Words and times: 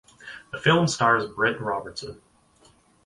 The 0.51 0.57
film 0.57 0.87
stars 0.87 1.27
Britt 1.27 1.61
Robertson. 1.61 2.19